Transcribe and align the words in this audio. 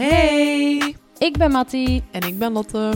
Hey! 0.00 0.96
Ik 1.18 1.38
ben 1.38 1.50
Mattie. 1.50 2.04
En 2.10 2.20
ik 2.22 2.38
ben 2.38 2.52
Lotte. 2.52 2.92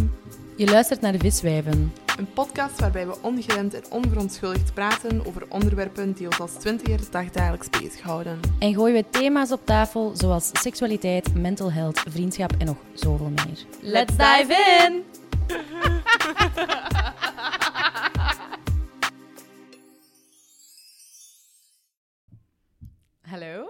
Je 0.57 0.71
luistert 0.71 1.01
naar 1.01 1.13
de 1.13 1.19
Viswijven. 1.19 1.93
Een 2.19 2.33
podcast 2.33 2.81
waarbij 2.81 3.07
we 3.07 3.17
ongeremd 3.23 3.75
en 3.75 3.83
onverontschuldigd 3.91 4.75
praten 4.75 5.27
over 5.27 5.47
onderwerpen 5.49 6.13
die 6.13 6.27
ons 6.27 6.41
als 6.41 6.53
twintigers 6.53 7.11
dagdagelijks 7.11 7.71
bezighouden. 7.71 8.41
En 8.59 8.75
gooien 8.75 8.95
we 8.95 9.05
thema's 9.11 9.53
op 9.53 9.67
tafel 9.67 10.13
zoals 10.17 10.51
seksualiteit, 10.53 11.35
mental 11.35 11.73
health, 11.73 12.05
vriendschap 12.09 12.53
en 12.59 12.67
nog 12.67 12.77
zoveel 12.95 13.31
meer. 13.31 13.65
Let's 13.81 14.17
dive 14.17 14.55
in! 14.87 15.05
Hallo? 23.31 23.69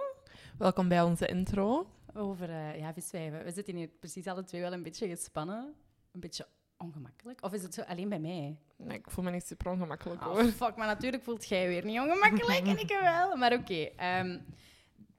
Welkom 0.59 0.89
bij 0.89 1.03
onze 1.03 1.27
intro. 1.27 1.87
Over 2.15 2.51
eh, 2.51 2.79
ja, 2.79 2.93
viswijven. 2.93 3.45
We 3.45 3.51
zitten 3.51 3.77
hier 3.77 3.89
precies 3.89 4.27
alle 4.27 4.45
twee 4.45 4.61
wel 4.61 4.73
een 4.73 4.83
beetje 4.83 5.09
gespannen. 5.09 5.75
Een 6.13 6.21
beetje 6.21 6.47
ongemakkelijk. 6.77 7.43
Of 7.45 7.53
is 7.53 7.63
het 7.63 7.75
zo 7.75 7.81
alleen 7.83 8.09
bij 8.09 8.19
mij? 8.19 8.59
Nee, 8.77 8.99
ik 8.99 9.11
voel 9.11 9.25
me 9.25 9.31
niet 9.31 9.47
super 9.47 9.71
ongemakkelijk 9.71 10.21
Oh, 10.21 10.27
hoor. 10.27 10.45
fuck, 10.45 10.77
maar 10.77 10.87
natuurlijk 10.87 11.23
voelt 11.23 11.49
jij 11.49 11.69
weer 11.69 11.85
niet 11.85 11.99
ongemakkelijk 12.01 12.67
en 12.67 12.79
ik 12.79 12.99
wel. 13.01 13.37
Maar 13.37 13.53
oké, 13.53 13.75
ehm, 13.97 14.39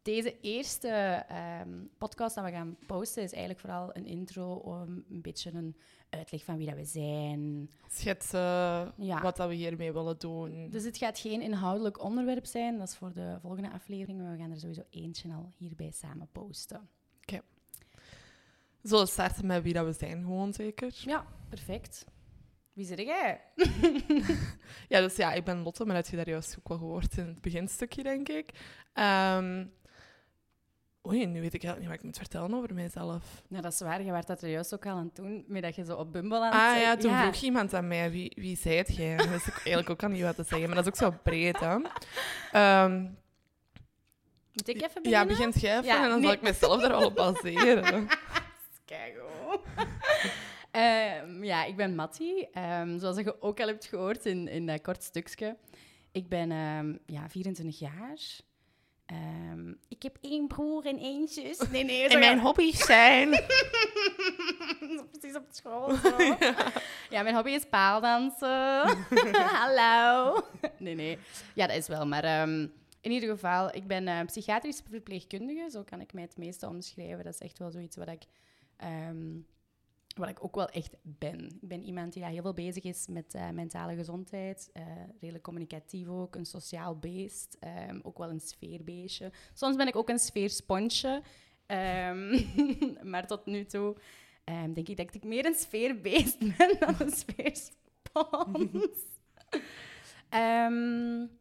deze 0.06 0.40
eerste 0.42 0.88
ehm, 1.28 1.70
podcast 1.98 2.36
dat 2.36 2.44
we 2.44 2.52
gaan 2.52 2.78
posten 2.88 3.24
is 3.24 3.32
eigenlijk 3.32 3.60
vooral 3.60 3.96
een 3.96 4.06
intro 4.06 4.54
om 4.54 5.04
een 5.10 5.22
beetje 5.22 5.52
een 5.54 5.76
uitleg 6.10 6.44
van 6.44 6.58
wie 6.58 6.68
dat 6.68 6.76
we 6.76 6.86
zijn. 6.86 7.70
Schetsen 7.88 8.94
Ja. 8.98 9.22
wat 9.22 9.36
dat 9.38 9.48
we 9.48 9.54
hiermee 9.54 9.94
willen 9.94 10.18
doen. 10.20 10.70
Dus 10.70 10.84
het 10.84 10.98
gaat 10.98 11.20
geen 11.20 11.42
inhoudelijk 11.42 12.04
onderwerp 12.04 12.46
zijn, 12.46 12.78
dat 12.78 12.88
is 12.88 12.96
voor 12.96 13.14
de 13.14 13.38
volgende 13.42 13.72
aflevering, 13.72 14.20
maar 14.22 14.32
we 14.32 14.38
gaan 14.38 14.52
er 14.52 14.60
sowieso 14.60 14.84
eentje 14.90 15.34
al 15.34 15.52
hierbij 15.58 15.92
samen 15.92 16.30
posten. 16.32 16.90
We 18.82 18.92
zullen 18.92 19.08
starten 19.08 19.46
met 19.46 19.64
wie 19.64 19.74
dat 19.74 19.86
we 19.86 19.94
zijn, 19.94 20.22
gewoon 20.24 20.54
zeker. 20.54 20.94
Ja, 21.06 21.26
perfect. 21.50 22.06
Wie 22.74 22.86
zit 22.86 23.00
jij? 23.00 23.42
Ja, 24.90 25.02
dus 25.02 25.16
ja, 25.16 25.34
ik 25.34 25.44
ben 25.44 25.62
Lotte, 25.64 25.86
maar 25.86 25.96
dat 25.96 26.04
heb 26.04 26.12
je 26.20 26.24
daar 26.26 26.34
juist 26.34 26.56
ook 26.60 26.68
wel 26.68 26.78
gehoord 26.78 27.18
in 27.18 27.26
het 27.28 27.42
beginstukje, 27.42 28.04
denk 28.04 28.30
ik. 28.30 28.50
Ehm 28.94 29.66
oei, 31.08 31.26
nu 31.26 31.42
weet 31.42 31.54
ik 31.54 31.64
eigenlijk 31.64 31.80
niet 31.80 31.88
wat 31.88 31.98
ik 31.98 32.04
moet 32.04 32.18
vertellen 32.18 32.54
over 32.54 32.74
mijzelf. 32.74 33.44
Nou, 33.48 33.62
dat 33.62 33.74
is 33.74 33.80
waar. 33.80 34.04
Je 34.04 34.12
werd 34.12 34.28
dat 34.28 34.42
er 34.42 34.50
juist 34.50 34.74
ook 34.74 34.86
al 34.86 34.92
aan 34.92 35.06
het 35.06 35.16
doen, 35.16 35.44
met 35.48 35.62
dat 35.62 35.76
je 35.76 35.86
zo 35.86 35.96
op 35.96 36.12
Bumble 36.12 36.40
aan 36.40 36.46
het 36.46 36.76
Ah 36.76 36.82
ja, 36.82 36.96
toen 36.96 37.18
vroeg 37.18 37.42
iemand 37.42 37.74
aan 37.74 37.88
mij, 37.88 38.12
wie, 38.12 38.32
wie 38.36 38.58
zijt 38.58 38.96
jij? 38.96 39.18
Dat 39.18 39.30
wist 39.30 39.48
ik 39.48 39.54
eigenlijk 39.54 39.90
ook 39.90 40.04
al 40.04 40.10
niet 40.10 40.22
wat 40.24 40.36
te 40.36 40.44
zeggen, 40.44 40.68
maar 40.68 40.84
dat 40.84 40.86
is 40.86 40.92
ook 40.92 41.12
zo 41.12 41.20
breed, 41.24 41.60
hè. 41.60 41.78
Ehm, 42.52 43.02
Moet 44.52 44.68
ik 44.68 44.76
even 44.76 45.02
beginnen? 45.02 45.12
ja, 45.12 45.26
begint 45.26 45.60
jij 45.62 45.78
even 45.78 45.86
Ja, 45.86 46.04
en 46.04 46.10
dan 46.10 46.20
nee. 46.20 46.24
zal 46.24 46.34
ik 46.34 46.42
mezelf 46.42 46.82
daar 46.82 47.04
op 47.04 47.16
baseren. 47.16 48.08
Kijk 48.86 49.24
Ehm 50.72 51.44
ja, 51.44 51.64
ik 51.64 51.76
ben 51.76 51.96
Mattie. 51.96 52.50
Ehm, 52.50 53.00
zoals 53.00 53.18
je 53.18 53.42
ook 53.42 53.60
al 53.60 53.68
hebt 53.68 53.86
gehoord 53.86 54.26
in, 54.26 54.48
in 54.48 54.66
dat 54.66 54.82
kort 54.82 55.04
stukje. 55.04 55.58
Ik 56.12 56.30
ben 56.30 56.50
ja, 57.06 57.30
24 57.30 57.80
jaar. 57.80 58.18
Ehm, 59.06 59.74
ik 59.88 60.04
heb 60.04 60.18
één 60.22 60.48
broer 60.48 60.86
en 60.86 60.98
één 61.00 61.28
zus. 61.28 61.58
Nee, 61.72 61.84
nee. 61.84 62.08
En 62.08 62.20
mijn 62.20 62.40
hobby's 62.40 62.86
zijn... 62.86 63.30
Precies 65.12 65.38
op 65.38 65.46
school. 65.50 65.96
Zo. 65.96 66.18
ja. 67.16 67.24
mijn 67.24 67.36
hobby 67.36 67.50
is 67.50 67.66
paaldansen. 67.70 68.98
Hallo. 69.62 70.42
nee, 70.78 70.96
nee. 70.96 71.18
Ja, 71.54 71.68
dat 71.68 71.76
is 71.76 71.88
wel. 71.88 72.08
Maar 72.08 72.24
ehm, 72.24 72.68
in 73.02 73.12
ieder 73.12 73.30
geval, 73.30 73.76
ik 73.76 73.88
ben 73.88 74.08
eh 74.08 74.26
psychiatrisch 74.26 74.82
verpleegkundige. 74.90 75.70
Zo 75.70 75.84
kan 75.84 76.02
ik 76.02 76.14
mij 76.14 76.24
het 76.24 76.38
meeste 76.38 76.68
omschrijven. 76.68 77.24
Dat 77.24 77.34
is 77.34 77.40
echt 77.40 77.60
wel 77.60 77.72
zoiets 77.72 77.96
wat 77.96 78.08
ik, 78.08 78.24
ehm, 78.78 79.38
wat 80.18 80.30
ik 80.30 80.44
ook 80.44 80.56
wel 80.56 80.70
echt 80.70 80.96
ben. 81.02 81.46
Ik 81.46 81.68
ben 81.68 81.84
iemand 81.84 82.14
die 82.14 82.22
daar 82.22 82.32
heel 82.32 82.42
veel 82.42 82.54
bezig 82.54 82.84
is 82.84 83.08
met 83.08 83.34
eh, 83.34 83.50
mentale 83.50 83.96
gezondheid. 83.96 84.70
eh, 84.74 84.84
redelijk 85.20 85.44
communicatief 85.44 86.08
ook. 86.08 86.36
Een 86.36 86.46
sociaal 86.46 86.98
beest. 86.98 87.58
ehm, 87.60 88.00
ook 88.04 88.18
wel 88.18 88.30
een 88.30 88.40
sfeerbeestje. 88.40 89.32
Soms 89.54 89.76
ben 89.76 89.88
ik 89.88 89.96
ook 89.96 90.10
een 90.10 90.20
sfeersponsje. 90.20 91.22
Ehm, 91.66 92.42
maar 93.12 93.28
tot 93.28 93.46
nu 93.46 93.66
toe 93.66 93.96
ehm, 94.44 94.74
denk 94.74 94.88
ik 94.88 94.98
dat 94.98 95.14
ik 95.14 95.24
meer 95.24 95.46
een 95.46 95.54
sfeerbeest 95.54 96.40
ben 96.58 96.76
dan 96.80 96.96
een 97.00 97.12
sfeerspons. 97.12 99.00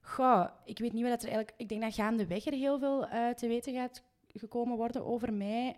Goh, 0.00 0.48
ik 0.64 0.78
weet 0.78 0.92
niet 0.92 1.02
wat 1.02 1.22
er 1.22 1.28
eigenlijk... 1.28 1.54
Ik 1.56 1.68
denk 1.68 1.82
dat 1.82 1.94
gaandeweg 1.94 2.46
er 2.46 2.52
heel 2.52 2.78
veel 2.78 3.06
eh, 3.06 3.28
te 3.28 3.48
weten 3.48 3.74
gaat 3.74 4.02
gekomen 4.28 4.76
worden 4.76 5.04
over 5.04 5.32
mij. 5.32 5.76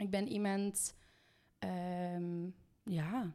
Ik 0.00 0.10
ben 0.10 0.28
iemand... 0.28 0.94
ehm, 1.58 2.48
ja, 2.84 3.32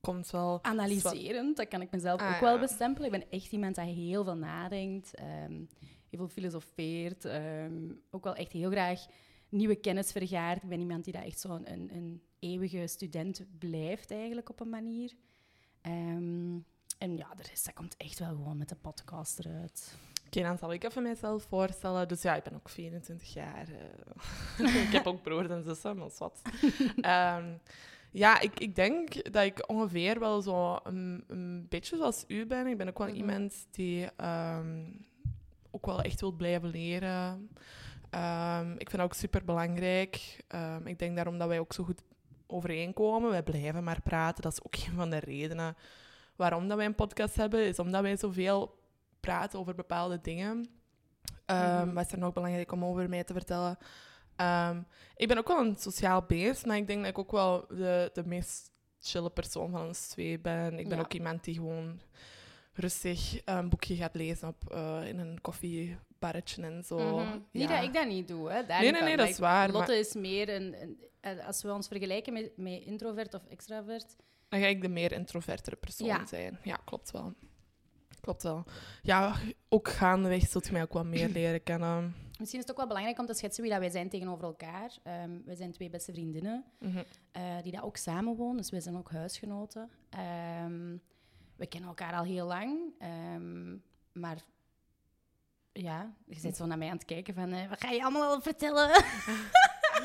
Komt 0.00 0.30
wel... 0.30 0.64
analyserend. 0.64 1.56
Dat 1.56 1.68
kan 1.68 1.80
ik 1.80 1.90
mezelf 1.90 2.20
Ah, 2.20 2.34
ook 2.34 2.40
wel 2.40 2.58
bestempelen. 2.58 3.12
Ik 3.12 3.18
ben 3.20 3.30
echt 3.30 3.52
iemand 3.52 3.74
die 3.74 3.84
heel 3.84 4.24
veel 4.24 4.36
nadenkt, 4.36 5.14
ehm, 5.14 5.52
heel 6.08 6.18
veel 6.18 6.28
filosofeert. 6.28 7.24
ehm, 7.24 7.90
ook 8.10 8.24
wel 8.24 8.34
echt 8.34 8.52
heel 8.52 8.70
graag 8.70 9.06
nieuwe 9.48 9.76
kennis 9.76 10.12
vergaart. 10.12 10.62
Ik 10.62 10.68
ben 10.68 10.80
iemand 10.80 11.04
die 11.04 11.12
dat 11.12 11.24
echt 11.24 11.40
zo'n 11.40 11.72
een, 11.72 11.94
een 11.94 12.22
eeuwige 12.38 12.86
student 12.86 13.46
blijft, 13.58 14.10
eigenlijk 14.10 14.48
op 14.50 14.60
een 14.60 14.68
manier. 14.68 15.12
En 15.80 17.16
ja, 17.16 17.34
de 17.34 17.42
rest 17.42 17.64
dat 17.64 17.74
komt 17.74 17.96
echt 17.96 18.18
wel 18.18 18.28
gewoon 18.28 18.56
met 18.56 18.68
de 18.68 18.76
podcast 18.76 19.38
eruit. 19.38 19.94
Oké, 20.26 20.42
dan 20.42 20.58
zal 20.58 20.72
ik 20.72 20.84
even 20.84 21.02
mijzelf 21.02 21.42
voorstellen. 21.48 22.08
Dus 22.08 22.22
ja, 22.22 22.34
ik 22.34 22.42
ben 22.42 22.54
ook 22.54 22.68
24 22.68 23.32
jaar. 23.34 23.66
eh. 24.58 24.84
ik 24.86 24.92
heb 24.92 25.06
ook 25.06 25.22
broers 25.22 25.48
en 25.48 25.62
zussen, 25.64 25.96
maar 25.96 26.08
wat. 26.18 26.40
Ehm, 27.00 27.44
ja, 28.10 28.40
ik, 28.40 28.60
ik 28.60 28.74
denk 28.74 29.32
dat 29.32 29.44
ik 29.44 29.68
ongeveer 29.70 30.18
wel 30.18 30.40
zo 30.42 30.78
een, 30.82 31.24
een 31.28 31.66
beetje 31.68 31.96
zoals 31.96 32.24
u 32.28 32.46
ben. 32.46 32.66
Ik 32.66 32.76
ben 32.76 32.88
ook 32.88 32.98
wel 32.98 33.06
Mhm. 33.06 33.16
iemand 33.16 33.66
die 33.70 34.08
ehm, 34.16 34.84
ook 35.70 35.86
wel 35.86 36.02
echt 36.02 36.20
wil 36.20 36.32
blijven 36.32 36.68
leren. 36.68 37.48
Ehm, 38.10 38.70
ik 38.72 38.90
vind 38.90 38.96
dat 38.96 39.00
ook 39.00 39.14
super 39.14 39.44
belangrijk. 39.44 40.44
ik 40.84 40.98
denk 40.98 41.14
daarom 41.16 41.38
dat 41.38 41.48
wij 41.48 41.58
ook 41.58 41.72
zo 41.72 41.84
goed 41.84 42.02
overeenkomen. 42.46 43.30
Wij 43.30 43.42
blijven 43.42 43.84
maar 43.84 44.02
praten. 44.02 44.42
Dat 44.42 44.52
is 44.52 44.62
ook 44.62 44.74
een 44.86 44.94
van 44.96 45.10
de 45.10 45.18
redenen 45.18 45.76
waarom 46.36 46.68
dat 46.68 46.76
wij 46.76 46.86
een 46.86 46.94
podcast 46.94 47.34
hebben. 47.36 47.66
Is 47.66 47.78
omdat 47.78 48.02
wij 48.02 48.16
zoveel 48.16 48.75
praten 49.26 49.58
over 49.58 49.74
bepaalde 49.74 50.20
dingen. 50.22 50.66
Ehm 51.46 51.84
Mhm. 51.86 51.94
Wat 51.94 52.06
is 52.06 52.12
er 52.12 52.18
nog 52.18 52.32
belangrijk 52.32 52.72
om 52.72 52.84
over 52.84 53.08
mij 53.08 53.24
te 53.24 53.32
vertellen? 53.32 53.78
Ehm, 54.36 54.80
ik 55.16 55.28
ben 55.28 55.38
ook 55.38 55.48
wel 55.48 55.58
een 55.64 55.76
sociaal 55.76 56.22
beest, 56.22 56.66
maar 56.66 56.76
ik 56.76 56.86
denk 56.86 57.00
dat 57.00 57.08
ik 57.10 57.18
ook 57.18 57.30
wel 57.32 57.66
de, 57.68 58.10
de 58.12 58.26
meest 58.26 58.70
chille 59.00 59.30
persoon 59.30 59.70
van 59.70 59.86
ons 59.86 60.08
twee 60.08 60.38
ben. 60.38 60.78
Ik 60.78 60.88
ben 60.88 60.96
Ja. 60.98 61.02
ook 61.04 61.12
iemand 61.14 61.44
die 61.44 61.54
gewoon 61.54 62.00
rustig 62.72 63.40
een 63.44 63.68
boekje 63.68 63.96
gaat 63.96 64.14
lezen 64.14 64.48
op, 64.48 64.70
eh, 64.72 65.08
in 65.08 65.18
een 65.18 65.40
koffiebarretje 65.40 66.62
en 66.62 66.84
zo. 66.84 66.96
Mhm. 67.18 67.38
Niet 67.52 67.68
Ja. 67.68 67.76
dat 67.76 67.84
ik 67.84 67.92
dat 67.94 68.06
niet 68.06 68.28
doe, 68.28 68.50
hè. 68.50 68.66
Daar 68.66 68.80
Nee, 68.80 68.90
nee, 68.92 69.02
nee, 69.02 69.16
dat 69.16 69.28
is 69.28 69.38
waar, 69.38 69.70
Lotte 69.70 69.98
is 69.98 70.14
meer 70.14 70.48
een, 70.54 70.82
een... 70.82 70.98
eh, 71.20 71.46
Als 71.46 71.62
we 71.62 71.72
ons 71.72 71.88
vergelijken 71.88 72.32
met, 72.32 72.56
met 72.56 72.82
introvert 72.82 73.34
of 73.34 73.46
extravert... 73.48 74.16
Dan 74.48 74.60
ga 74.60 74.66
ik 74.66 74.82
de 74.82 74.88
meer 74.88 75.12
introvertere 75.12 75.76
persoon 75.76 76.06
Ja. 76.06 76.26
zijn. 76.26 76.58
Ja, 76.62 76.76
klopt 76.84 77.10
wel. 77.10 77.34
Klopt 78.26 78.42
wel. 78.42 78.64
Ja, 79.02 79.34
ook 79.68 79.88
gaandeweg 79.88 80.48
zult 80.48 80.66
je 80.66 80.72
mij 80.72 80.82
ook 80.82 80.92
wel 80.92 81.04
meer 81.04 81.28
leren 81.28 81.62
kennen. 81.62 82.14
Misschien 82.38 82.60
is 82.60 82.64
het 82.66 82.70
ook 82.70 82.76
wel 82.76 82.86
belangrijk 82.86 83.18
om 83.18 83.26
te 83.26 83.34
schetsen 83.34 83.62
wie 83.62 83.70
dat 83.72 83.80
wij 83.80 83.90
zijn 83.90 84.08
tegenover 84.08 84.44
elkaar. 84.44 84.90
Ehm 85.02 85.30
wij 85.44 85.54
zijn 85.54 85.72
twee 85.72 85.90
beste 85.90 86.12
vriendinnen 86.12 86.64
Mhm. 86.78 87.02
eh, 87.32 87.42
die 87.62 87.72
dat 87.72 87.82
ook 87.82 87.96
samenwonen, 87.96 88.56
dus 88.56 88.70
wij 88.70 88.80
zijn 88.80 88.96
ook 88.96 89.10
huisgenoten. 89.10 89.90
Ehm, 90.10 90.96
we 91.56 91.66
kennen 91.66 91.88
elkaar 91.88 92.12
al 92.14 92.24
heel 92.24 92.46
lang, 92.46 92.78
ehm, 92.98 93.76
maar 94.12 94.44
ja, 95.72 96.14
je 96.26 96.38
zit 96.38 96.56
zo 96.56 96.66
naar 96.66 96.78
mij 96.78 96.88
aan 96.88 96.96
het 96.96 97.04
kijken 97.04 97.34
van, 97.34 97.52
eh, 97.52 97.68
wat 97.68 97.80
ga 97.80 97.90
je 97.90 98.02
allemaal 98.02 98.34
al 98.34 98.40
vertellen? 98.40 98.88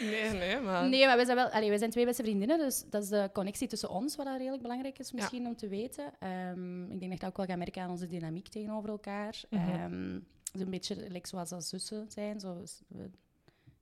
Nee, 0.00 0.30
nee, 0.30 0.60
maar... 0.60 0.88
Nee, 0.88 1.06
maar 1.06 1.16
we 1.16 1.24
zijn, 1.24 1.36
wel, 1.36 1.48
allee, 1.48 1.70
we 1.70 1.78
zijn 1.78 1.90
twee 1.90 2.04
beste 2.04 2.22
vriendinnen, 2.22 2.58
dus 2.58 2.84
dat 2.90 3.02
is 3.02 3.08
de 3.08 3.30
connectie 3.32 3.68
tussen 3.68 3.90
ons, 3.90 4.16
wat 4.16 4.26
dat 4.26 4.36
redelijk 4.36 4.62
belangrijk 4.62 4.98
is 4.98 5.12
misschien 5.12 5.46
om 5.46 5.56
te 5.56 5.68
weten. 5.68 6.12
Ehm, 6.18 6.82
ik 6.90 6.98
denk 7.00 7.10
dat 7.12 7.20
je 7.20 7.26
ook 7.26 7.36
wel 7.36 7.46
gaat 7.46 7.56
merken 7.58 7.82
aan 7.82 7.90
onze 7.90 8.06
dynamiek 8.06 8.48
tegenover 8.48 8.90
elkaar. 8.90 9.40
Mhm. 9.50 9.68
Ehm, 9.70 10.12
het 10.44 10.54
is 10.54 10.60
een 10.60 10.70
beetje 10.70 11.10
like, 11.10 11.28
zoals 11.28 11.52
als 11.52 11.68
zussen 11.68 12.06
zijn. 12.10 12.40
Zo, 12.40 12.62
we, 12.88 13.10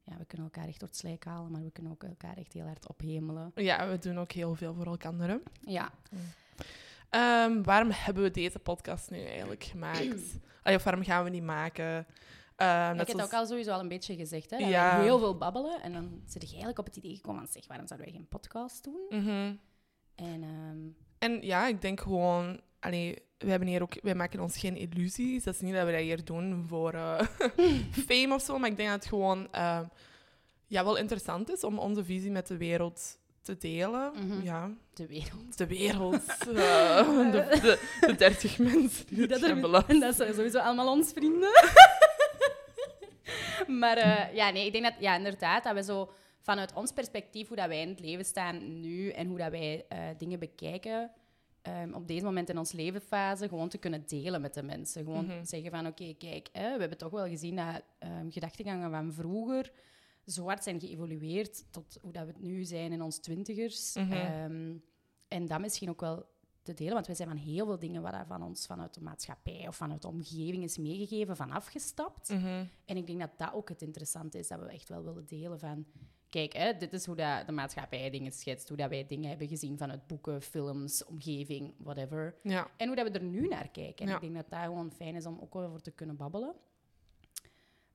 ja, 0.03 0.17
we 0.19 0.25
kunnen 0.25 0.47
elkaar 0.53 0.69
echt 0.69 0.81
door 0.81 0.89
het 0.89 0.99
slijk 0.99 1.25
halen, 1.25 1.51
maar 1.53 1.63
we 1.63 1.71
kunnen 1.71 1.93
ook 1.93 2.03
elkaar 2.03 2.37
echt 2.37 2.53
heel 2.53 2.65
hard 2.67 2.89
ophemelen. 2.89 3.53
Ja, 3.55 3.89
we 3.89 3.99
doen 3.99 4.19
ook 4.19 4.33
heel 4.33 4.55
veel 4.55 4.75
voor 4.75 4.87
elkaar. 4.87 5.13
hè. 5.19 5.37
Ja, 5.61 5.91
Ehm, 7.11 7.63
waarom 7.63 7.91
hebben 7.91 8.23
we 8.23 8.31
deze 8.31 8.59
podcast 8.59 9.11
nu 9.11 9.25
eigenlijk 9.25 9.65
gemaakt? 9.65 10.39
Allee, 10.63 10.77
of 10.79 10.85
waarom 10.85 11.05
gaan 11.05 11.25
we 11.25 11.31
die 11.31 11.43
maken? 11.43 12.07
Ehm, 12.59 12.93
ik 12.93 12.99
heb 12.99 13.07
het 13.17 13.23
ook 13.23 13.33
al 13.33 13.47
sowieso 13.47 13.71
al 13.73 13.81
een 13.81 13.89
beetje 13.89 14.17
gezegd. 14.17 14.51
Hè, 14.51 14.57
Ja. 14.57 15.01
heel 15.01 15.19
veel 15.19 15.37
babbelen. 15.37 15.83
En 15.83 15.93
dan 15.93 16.21
zit 16.27 16.43
je 16.43 16.49
eigenlijk 16.49 16.79
op 16.79 16.85
het 16.85 16.97
idee 16.97 17.15
gekomen 17.15 17.41
van, 17.43 17.53
zeg, 17.53 17.67
waarom 17.67 17.87
zouden 17.87 18.09
wij 18.09 18.17
geen 18.19 18.29
podcast 18.29 18.85
doen? 18.85 19.01
Mhm. 19.09 19.53
En 20.15 20.43
ehm, 20.43 20.79
En 21.19 21.43
ja, 21.47 21.67
ik 21.67 21.81
denk 21.83 22.01
gewoon... 22.01 22.61
Allee, 22.81 23.17
we 23.39 23.51
hebben 23.51 23.69
hier 23.69 23.83
ook, 23.83 23.93
wij 24.03 24.15
maken 24.15 24.41
ons 24.41 24.59
geen 24.59 24.77
illusies. 24.77 25.45
Dat 25.45 25.55
is 25.55 25.61
niet 25.61 25.75
dat 25.75 25.85
we 25.87 25.93
dat 25.93 26.01
hier 26.01 26.25
doen 26.25 26.65
voor 26.69 26.93
eh, 26.93 27.21
fame 28.09 28.35
of 28.35 28.43
zo, 28.43 28.59
maar 28.59 28.71
ik 28.71 28.77
denk 28.77 28.89
dat 28.89 28.99
het 28.99 29.09
gewoon 29.09 29.53
eh, 29.53 29.81
ja, 30.67 30.85
wel 30.85 30.97
interessant 30.97 31.51
is 31.51 31.65
om 31.65 31.79
onze 31.79 32.05
visie 32.05 32.31
met 32.31 32.47
de 32.47 32.57
wereld 32.57 33.19
te 33.43 33.57
delen. 33.59 34.13
Mhm. 34.15 34.43
Ja, 34.43 34.71
De 34.95 35.07
wereld. 35.07 35.59
de 35.59 35.67
wereld. 35.67 36.27
eh, 36.47 37.31
de, 37.33 37.47
de, 37.63 37.89
de 38.07 38.15
30 38.15 38.59
mensen 38.59 39.07
die 39.07 39.27
Dat, 39.27 39.41
dat 39.41 39.51
er- 39.51 39.61
beluisteren. 39.61 40.01
dat 40.07 40.15
zijn 40.17 40.35
sowieso 40.35 40.59
allemaal 40.59 40.93
ons 40.93 41.13
vrienden. 41.13 41.51
maar 43.83 43.97
eh, 43.97 44.35
ja, 44.35 44.51
nee, 44.51 44.67
ik 44.67 44.73
denk 44.73 44.85
dat, 44.85 44.95
ja, 45.01 45.17
inderdaad, 45.17 45.65
dat 45.65 45.75
we 45.75 45.83
zo 45.83 46.11
vanuit 46.41 46.75
ons 46.75 46.93
perspectief, 46.93 47.49
hoe 47.49 47.57
dat 47.57 47.69
wij 47.69 47.81
in 47.81 47.89
het 47.89 48.01
leven 48.01 48.25
staan 48.25 48.81
nu 48.81 49.11
en 49.11 49.27
hoe 49.27 49.39
dat 49.39 49.51
wij 49.51 49.85
eh, 49.89 49.99
dingen 50.19 50.39
bekijken, 50.39 51.11
ehm, 51.63 51.93
op 51.93 52.09
deze 52.09 52.25
moment 52.25 52.49
in 52.49 52.59
ons 52.59 52.73
levensfase, 52.73 53.49
gewoon 53.49 53.69
te 53.69 53.79
kunnen 53.79 54.05
delen 54.07 54.41
met 54.41 54.55
de 54.55 54.63
mensen. 54.63 55.05
Gewoon 55.05 55.25
Mhm. 55.27 55.45
zeggen 55.45 55.71
van, 55.71 55.87
oké, 55.87 56.15
kijk, 56.19 56.49
hè, 56.53 56.73
we 56.75 56.81
hebben 56.81 56.99
toch 56.99 57.11
wel 57.11 57.27
gezien 57.27 57.57
dat 57.57 57.83
ehm 57.99 58.31
gedachtegangen 58.31 58.91
van 58.91 59.13
vroeger 59.13 59.73
zo 60.27 60.45
hard 60.45 60.63
zijn 60.63 60.81
geëvolueerd 60.81 61.73
tot 61.73 61.99
hoe 62.03 62.13
dat 62.13 62.23
we 62.25 62.29
het 62.33 62.41
nu 62.43 62.65
zijn 62.65 62.93
in 62.93 63.03
ons 63.03 63.19
twintigers. 63.19 63.95
Mhm. 63.95 64.13
Ehm, 64.13 64.75
en 65.29 65.47
dat 65.47 65.61
misschien 65.61 65.89
ook 65.89 66.01
wel 66.01 66.27
te 66.63 66.75
delen, 66.75 66.93
want 66.95 67.07
wij 67.07 67.15
zijn 67.17 67.29
van 67.29 67.37
heel 67.39 67.67
veel 67.67 67.79
dingen 67.79 68.03
wat 68.03 68.15
van 68.29 68.43
ons 68.43 68.67
vanuit 68.67 68.95
de 68.95 69.01
maatschappij 69.03 69.69
of 69.69 69.77
vanuit 69.77 70.03
de 70.03 70.09
omgeving 70.09 70.63
is 70.65 70.79
meegegeven, 70.79 71.37
van 71.37 71.51
afgestapt. 71.51 72.29
Mhm. 72.29 72.65
En 72.85 72.97
ik 72.97 73.07
denk 73.07 73.21
dat 73.21 73.31
dat 73.37 73.53
ook 73.53 73.69
het 73.69 73.83
interessante 73.83 74.39
is, 74.39 74.49
dat 74.49 74.61
we 74.61 74.67
echt 74.67 74.89
wel 74.89 75.05
willen 75.05 75.27
delen 75.27 75.59
van... 75.59 75.87
Kijk, 76.29 76.53
hè, 76.53 76.77
dit 76.77 76.93
is 76.93 77.07
hoe 77.07 77.17
dat 77.17 77.47
de 77.47 77.53
maatschappij 77.53 78.11
dingen 78.11 78.33
schetst, 78.33 78.69
hoe 78.69 78.77
dat 78.77 78.89
wij 78.91 79.07
dingen 79.07 79.29
hebben 79.29 79.49
gezien 79.49 79.79
vanuit 79.79 80.07
boeken, 80.07 80.43
films, 80.43 81.05
omgeving, 81.05 81.75
whatever. 81.79 82.35
Ja. 82.43 82.71
En 82.77 82.87
hoe 82.87 82.97
dat 82.97 83.13
we 83.13 83.19
er 83.19 83.25
nu 83.25 83.49
naar 83.49 83.69
kijken. 83.69 84.05
En 84.05 84.09
Ja. 84.09 84.15
ik 84.15 84.21
denk 84.21 84.35
dat 84.35 84.51
dat 84.51 84.61
gewoon 84.61 84.93
fijn 84.93 85.15
is 85.15 85.27
om 85.27 85.39
ook 85.41 85.55
over 85.57 85.83
te 85.83 85.91
kunnen 85.91 86.17
babbelen. 86.17 86.55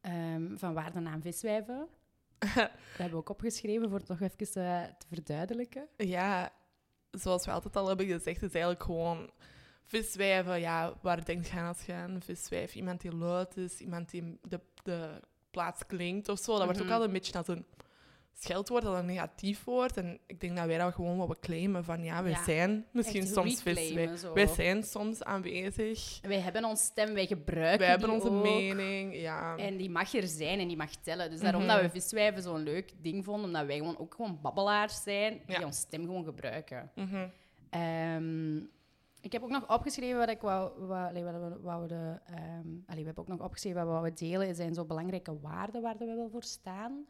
Ehm, 0.02 0.58
van 0.58 0.74
waar 0.74 0.94
de 0.94 1.00
naam 1.00 1.22
viswijven. 1.22 1.88
dat 2.40 2.70
hebben 2.92 3.10
we 3.10 3.16
ook 3.16 3.30
opgeschreven 3.30 3.90
voor 3.90 4.00
het 4.00 4.08
nog 4.08 4.22
even 4.22 4.64
eh, 4.64 4.84
te 4.98 5.06
verduidelijken. 5.10 5.88
ja, 5.98 6.52
zoals 7.14 7.46
we 7.46 7.52
altijd 7.52 7.76
al 7.76 7.88
hebben 7.88 8.06
gezegd, 8.06 8.42
is 8.42 8.52
eigenlijk 8.52 8.84
gewoon 8.84 9.30
viswijven. 9.86 10.60
Ja, 10.60 10.94
waar 11.02 11.26
denk 11.26 11.46
je 11.46 11.58
aan 11.58 11.68
als 11.68 11.86
je 11.86 11.94
aan 11.94 12.12
een 12.12 12.22
viswijf? 12.22 12.76
Iemand 12.76 13.02
die 13.02 13.16
luid 13.16 13.58
is, 13.58 13.80
iemand 13.80 14.10
die 14.12 14.40
de, 14.42 14.60
de 14.84 15.20
plaats 15.52 15.86
klinkt 15.86 16.30
of 16.30 16.40
zo. 16.40 16.52
Dat 16.56 16.64
wordt 16.64 16.78
ook 16.80 16.84
Mhm. 16.84 16.94
altijd 16.94 17.10
een 17.10 17.16
beetje 17.22 17.38
als 17.38 17.48
een 17.48 17.66
scheldwoord, 18.34 18.84
dat 18.84 18.96
een 18.98 19.06
negatief 19.06 19.64
woord. 19.64 19.98
En 19.98 20.20
ik 20.28 20.40
denk 20.40 20.56
dat 20.58 20.66
wij 20.66 20.78
dat 20.78 20.94
gewoon 20.94 21.18
wat 21.18 21.40
claimen 21.40 21.84
van 21.84 22.04
ja, 22.04 22.24
wij 22.24 22.32
Ja, 22.32 22.44
zijn 22.44 22.86
misschien 22.92 23.28
soms 23.28 23.62
viswijf. 23.62 24.20
zo. 24.20 24.34
Wij 24.34 24.48
zijn 24.48 24.84
soms 24.84 25.24
aanwezig. 25.24 26.20
Wij 26.22 26.40
hebben 26.40 26.66
ons 26.66 26.82
stem, 26.84 27.14
wij 27.14 27.26
gebruiken 27.28 27.80
Wij 27.80 27.90
hebben 27.90 28.10
onze 28.10 28.30
ook. 28.30 28.44
mening. 28.44 29.16
Ja. 29.16 29.56
En 29.58 29.78
die 29.78 29.90
mag 29.90 30.14
er 30.14 30.28
zijn 30.28 30.60
en 30.60 30.68
die 30.68 30.78
mag 30.78 30.96
tellen. 30.96 31.30
Dus 31.30 31.40
daarom 31.40 31.64
Mhm. 31.64 31.72
dat 31.72 31.82
we 31.82 31.90
viswijven 31.90 32.42
zo'n 32.42 32.64
leuk 32.64 32.94
ding 33.02 33.26
vonden, 33.26 33.46
omdat 33.46 33.66
wij 33.66 33.78
gewoon 33.78 33.98
ook 33.98 34.14
gewoon 34.16 34.40
babbelaars 34.42 35.04
zijn, 35.04 35.42
die 35.48 35.60
Ja. 35.60 35.66
ons 35.66 35.78
stem 35.78 36.06
gewoon 36.06 36.24
gebruiken. 36.24 36.92
Mhm. 36.96 37.28
Ehm, 37.70 38.58
ik 39.22 39.32
heb 39.32 39.44
ook 39.44 39.50
nog 39.50 39.70
opgeschreven 39.76 40.18
wat 40.20 40.30
ik 40.30 40.42
wou... 40.42 40.86
wat 40.86 41.12
we 41.12 41.58
wouden, 41.62 42.22
ehm, 42.26 42.68
allee, 42.86 43.00
we 43.00 43.06
hebben 43.06 43.18
ook 43.18 43.28
nog 43.28 43.42
opgeschreven 43.42 43.86
wat 43.86 44.02
we 44.04 44.14
delen. 44.14 44.56
zijn 44.56 44.74
zo 44.74 44.86
belangrijke 44.86 45.40
waarden 45.40 45.82
waar 45.82 45.98
we 45.98 46.06
wel 46.06 46.30
voor 46.32 46.44
staan. 46.44 47.06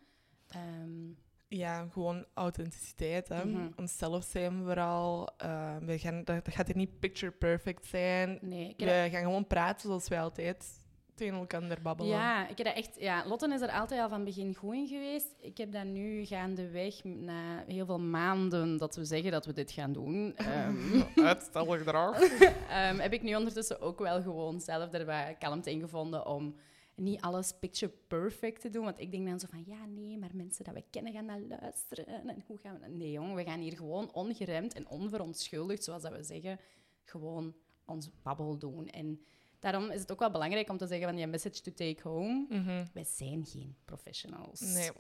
Ehm, 0.48 1.12
Ja, 1.48 1.88
gewoon 1.92 2.26
authenticiteit. 2.34 3.28
Hè. 3.30 3.46
Mhm. 3.46 3.68
Onszelf 3.76 4.24
zijn 4.24 4.58
we 4.60 4.64
vooral. 4.64 5.30
Eh, 5.38 5.78
we 5.78 6.00
gaan, 6.00 6.24
dat, 6.24 6.46
dat 6.46 6.54
gaat 6.54 6.68
hier 6.68 6.76
niet 6.76 7.00
picture 7.00 7.32
perfect 7.32 7.86
zijn. 7.86 8.40
nee, 8.42 8.74
We 8.78 9.08
gaan 9.12 9.24
gewoon 9.24 9.48
praten 9.48 9.88
zoals 9.88 10.08
wij 10.08 10.22
altijd 10.22 10.82
tegen 11.16 11.38
elkaar 11.38 11.82
babbelen. 11.82 12.12
Ja, 12.12 12.48
ik 12.48 12.58
heb 12.58 12.68
dat 12.68 12.76
echt... 12.76 13.00
Ja, 13.00 13.28
Lotten 13.28 13.52
is 13.52 13.62
er 13.62 13.72
altijd 13.72 14.02
al 14.02 14.10
van 14.10 14.24
begin 14.24 14.56
goed 14.56 14.74
in 14.74 14.88
geweest. 14.88 15.28
Ik 15.40 15.58
heb 15.58 15.72
dat 15.72 15.86
nu 15.86 16.26
gaandeweg, 16.26 17.04
na 17.04 17.64
heel 17.68 17.86
veel 17.86 18.00
maanden 18.00 18.78
dat 18.78 18.96
we 18.96 19.06
zeggen 19.06 19.32
dat 19.32 19.46
we 19.46 19.54
dit 19.54 19.72
gaan 19.72 19.94
doen, 19.94 20.34
ehm, 20.36 21.02
Uitstelgedrag. 21.28 22.20
ehm, 22.70 22.98
heb 23.00 23.14
ik 23.14 23.22
nu 23.22 23.36
ondertussen 23.36 23.82
ook 23.82 24.00
wel 24.00 24.22
gewoon 24.22 24.60
zelf 24.62 24.94
er 24.94 25.06
wat 25.06 25.38
kalmte 25.40 25.72
in 25.72 25.80
gevonden 25.80 26.26
om 26.28 26.56
niet 26.96 27.22
alles 27.22 27.54
picture 27.60 27.92
perfect 28.08 28.62
te 28.62 28.70
doen. 28.70 28.84
Want 28.84 29.00
ik 29.00 29.12
denk 29.12 29.28
dan 29.28 29.40
zo 29.40 29.48
van, 29.50 29.64
ja, 29.68 29.86
nee, 29.86 30.18
maar 30.18 30.30
mensen 30.34 30.64
dat 30.64 30.74
we 30.74 30.84
kennen 30.90 31.14
gaan 31.14 31.26
naar 31.26 31.42
luisteren. 31.42 32.06
En 32.06 32.44
hoe 32.48 32.58
gaan 32.58 32.74
we 32.74 32.80
dat... 32.80 32.90
Nee, 32.90 33.12
jong, 33.12 33.36
we 33.36 33.44
gaan 33.44 33.60
hier 33.60 33.78
gewoon 33.78 34.14
ongeremd 34.14 34.74
en 34.74 34.88
onverontschuldigd, 34.88 35.84
zoals 35.84 36.02
dat 36.02 36.12
we 36.12 36.24
zeggen, 36.24 36.60
gewoon 37.04 37.56
ons 37.86 38.10
babbel 38.22 38.58
doen. 38.58 38.88
En 38.88 39.22
daarom 39.60 39.92
is 39.92 40.02
het 40.02 40.12
ook 40.12 40.20
wel 40.20 40.32
belangrijk 40.32 40.70
om 40.70 40.78
te 40.78 40.88
zeggen 40.88 41.08
van, 41.08 41.16
die 41.16 41.28
message 41.28 41.62
to 41.62 41.72
take 41.74 42.10
home. 42.10 42.46
Mhm. 42.50 42.86
Wij 42.94 43.06
zijn 43.06 43.46
geen 43.46 43.76
professionals. 43.86 44.60
Nee. 44.60 44.92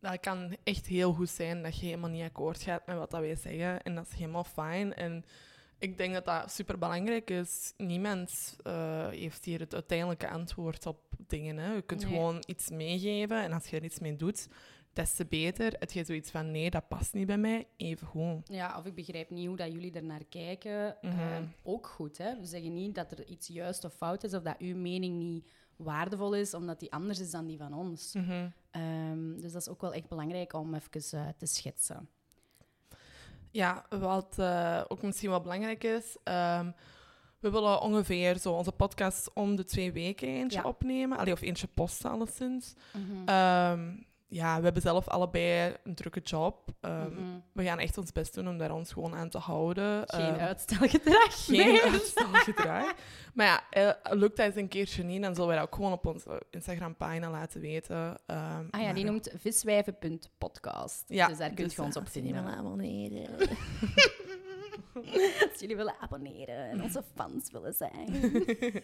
Dat 0.00 0.20
kan 0.20 0.56
echt 0.62 0.86
heel 0.86 1.12
goed 1.12 1.28
zijn 1.28 1.62
dat 1.62 1.78
je 1.78 1.86
helemaal 1.86 2.10
niet 2.10 2.22
akkoord 2.22 2.62
gaat 2.62 2.86
met 2.86 2.96
wat 2.96 3.10
dat 3.10 3.20
wij 3.20 3.36
zeggen. 3.36 3.82
En 3.82 3.94
dat 3.94 4.06
is 4.06 4.14
helemaal 4.14 4.44
fijn. 4.44 4.94
En 4.94 5.24
ik 5.78 5.98
denk 5.98 6.14
dat 6.14 6.24
dat 6.24 6.52
super 6.52 6.78
belangrijk 6.78 7.30
is. 7.30 7.72
Niemand 7.76 8.56
eh, 8.62 9.08
heeft 9.08 9.44
hier 9.44 9.60
het 9.60 9.74
uiteindelijke 9.74 10.28
antwoord 10.28 10.86
op 10.86 11.05
dingen. 11.26 11.56
Hè. 11.56 11.72
Je 11.74 11.82
kunt 11.82 12.02
Nee. 12.04 12.10
gewoon 12.12 12.42
iets 12.46 12.70
meegeven 12.70 13.42
en 13.42 13.52
als 13.52 13.66
je 13.66 13.76
er 13.76 13.84
iets 13.84 13.98
mee 13.98 14.16
doet, 14.16 14.48
des 14.92 15.14
te 15.14 15.26
beter. 15.26 15.74
Het 15.78 15.92
je 15.92 16.04
zoiets 16.04 16.30
van 16.30 16.50
nee, 16.50 16.70
dat 16.70 16.88
past 16.88 17.14
niet 17.14 17.26
bij 17.26 17.38
mij, 17.38 17.66
even 17.76 18.06
goed. 18.06 18.48
Ja, 18.48 18.78
of 18.78 18.84
ik 18.86 18.94
begrijp 18.94 19.30
niet 19.30 19.46
hoe 19.46 19.56
dat 19.56 19.72
jullie 19.72 19.92
er 19.92 20.04
naar 20.04 20.24
kijken. 20.28 21.02
Eh, 21.02 21.38
ook 21.62 21.86
goed, 21.86 22.18
hè. 22.18 22.38
We 22.40 22.46
zeggen 22.46 22.74
niet 22.74 22.94
dat 22.94 23.12
er 23.12 23.26
iets 23.26 23.46
juist 23.46 23.84
of 23.84 23.94
fout 23.94 24.24
is, 24.24 24.34
of 24.34 24.42
dat 24.42 24.58
uw 24.58 24.76
mening 24.76 25.18
niet 25.18 25.50
waardevol 25.76 26.34
is, 26.34 26.54
omdat 26.54 26.80
die 26.80 26.92
anders 26.92 27.20
is 27.20 27.30
dan 27.30 27.46
die 27.46 27.58
van 27.58 27.74
ons. 27.74 28.12
Mhm. 28.14 28.48
Ehm, 28.70 29.40
dus 29.40 29.52
dat 29.52 29.60
is 29.60 29.68
ook 29.68 29.80
wel 29.80 29.94
echt 29.94 30.08
belangrijk 30.08 30.52
om 30.52 30.74
even 30.74 31.18
eh, 31.20 31.28
te 31.38 31.46
schetsen. 31.46 32.08
Ja, 33.50 33.86
wat 33.88 34.38
eh, 34.38 34.82
ook 34.88 35.02
misschien 35.02 35.30
wel 35.30 35.40
belangrijk 35.40 35.84
is. 35.84 36.16
ehm, 36.24 36.70
we 37.40 37.50
willen 37.50 37.80
ongeveer 37.80 38.38
zo 38.38 38.52
onze 38.52 38.72
podcast 38.72 39.30
om 39.34 39.56
de 39.56 39.64
twee 39.64 39.92
weken 39.92 40.28
eentje 40.28 40.58
Ja. 40.58 40.68
opnemen. 40.68 41.18
Allee, 41.18 41.32
of 41.32 41.40
eentje 41.42 41.66
posten, 41.74 42.10
alleszins. 42.10 42.74
Mhm. 42.92 43.28
Ehm, 43.28 43.90
ja, 44.28 44.56
we 44.58 44.64
hebben 44.64 44.82
zelf 44.82 45.08
allebei 45.08 45.74
een 45.84 45.94
drukke 45.94 46.20
job. 46.20 46.70
Ehm, 46.80 47.10
Mhm. 47.12 47.22
We 47.52 47.64
gaan 47.64 47.78
echt 47.78 47.98
ons 47.98 48.12
best 48.12 48.34
doen 48.34 48.48
om 48.48 48.58
daar 48.58 48.70
ons 48.74 48.92
gewoon 48.92 49.14
aan 49.14 49.28
te 49.28 49.38
houden. 49.38 50.02
Geen 50.06 50.20
Ehm, 50.34 50.38
uitstelgedrag. 50.40 51.44
geen 51.46 51.56
nee. 51.66 51.82
uitstelgedrag. 51.82 52.94
maar 53.34 53.46
ja, 53.46 53.62
eh, 53.70 54.12
lukt 54.16 54.36
dat 54.36 54.46
eens 54.46 54.56
een 54.56 54.68
keertje 54.68 55.02
niet, 55.02 55.22
dan 55.22 55.34
zullen 55.34 55.48
wij 55.48 55.58
dat 55.58 55.66
ook 55.66 55.74
gewoon 55.74 55.92
op 55.92 56.06
onze 56.06 56.42
Instagram-pagina 56.50 57.30
laten 57.30 57.60
weten. 57.60 57.96
Ah 57.96 58.16
ja, 58.26 58.66
maar, 58.70 58.94
die 58.94 59.04
eh, 59.04 59.10
noemt 59.10 59.30
viswijven.podcast. 59.38 61.04
Ja, 61.06 61.26
dus 61.28 61.38
daar 61.38 61.48
kun 61.50 61.56
je 61.64 61.68
dus, 61.68 61.78
ons 61.78 61.94
eh, 61.96 62.00
op 62.02 62.06
je 62.12 62.20
vinden. 62.20 62.46
abonneren. 62.46 63.28
Als 65.50 65.60
jullie 65.60 65.76
willen 65.76 65.94
abonneren 66.00 66.70
en 66.70 66.82
onze 66.82 67.02
fans 67.14 67.50
willen 67.50 67.74
zijn. 67.74 68.08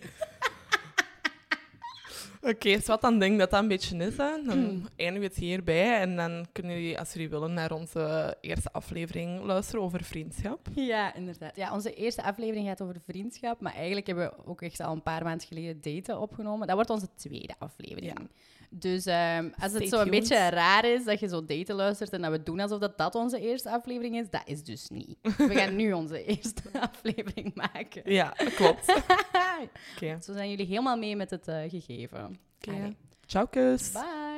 Oké, 2.43 2.73
dus 2.75 2.87
wat 2.87 3.01
dan 3.01 3.19
denk 3.19 3.33
ik 3.33 3.39
dat 3.39 3.51
dat 3.51 3.63
een 3.63 3.69
beetje 3.69 3.97
is. 3.97 4.17
Hè. 4.17 4.43
Dan 4.47 4.59
Hmm. 4.59 4.87
eindigen 4.97 5.21
we 5.21 5.27
het 5.27 5.37
hierbij. 5.37 6.01
En 6.01 6.17
dan 6.17 6.47
kunnen 6.53 6.73
jullie, 6.81 6.99
als 6.99 7.13
jullie 7.13 7.29
willen, 7.29 7.53
naar 7.55 7.73
onze 7.73 8.37
eerste 8.41 8.73
aflevering 8.73 9.43
luisteren 9.45 9.83
over 9.83 10.05
vriendschap. 10.05 10.67
Ja, 10.75 11.15
inderdaad. 11.15 11.57
Ja, 11.57 11.73
onze 11.73 11.95
eerste 11.95 12.23
aflevering 12.23 12.67
gaat 12.67 12.83
over 12.83 12.97
vriendschap, 13.07 13.61
maar 13.61 13.75
eigenlijk 13.75 14.07
hebben 14.07 14.25
we 14.27 14.47
ook 14.47 14.63
echt 14.63 14.81
al 14.81 14.93
een 14.93 15.03
paar 15.03 15.25
maanden 15.25 15.47
geleden 15.47 15.81
daten 15.81 16.21
opgenomen. 16.21 16.67
Dat 16.67 16.75
wordt 16.77 16.91
onze 16.91 17.09
tweede 17.17 17.55
aflevering. 17.59 18.19
Ja. 18.19 18.27
Dus 18.75 19.07
ehm, 19.07 19.49
als 19.59 19.73
het 19.73 19.89
zo 19.89 20.01
een 20.01 20.11
beetje 20.11 20.49
raar 20.49 20.85
is 20.85 21.05
dat 21.05 21.21
je 21.21 21.29
zo 21.29 21.45
daten 21.45 21.75
luistert 21.75 22.11
en 22.11 22.23
dat 22.23 22.31
we 22.31 22.43
doen 22.43 22.61
alsof 22.61 22.79
dat, 22.79 22.99
dat 22.99 23.15
onze 23.15 23.41
eerste 23.41 23.71
aflevering 23.71 24.17
is, 24.19 24.31
dat 24.31 24.43
is 24.45 24.65
dus 24.65 24.89
niet. 24.89 25.17
We 25.23 25.55
gaan 25.55 25.77
nu 25.83 25.93
onze 25.93 26.25
eerste 26.25 26.63
aflevering 26.91 27.55
maken. 27.55 28.13
Ja, 28.13 28.35
klopt. 28.55 28.87
Oké. 29.95 30.19
Zo 30.23 30.33
zijn 30.33 30.51
jullie 30.51 30.67
helemaal 30.67 30.97
mee 30.97 31.17
met 31.17 31.31
het 31.31 31.49
eh, 31.49 31.71
gegeven. 31.71 32.39
Oké. 32.57 32.77
Allee. 32.77 32.97
Ciao, 33.27 33.47
kus. 33.47 33.93
Bye! 33.93 34.32